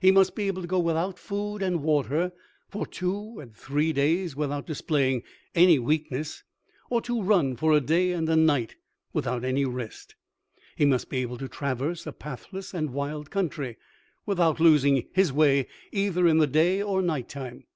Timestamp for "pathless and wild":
12.12-13.30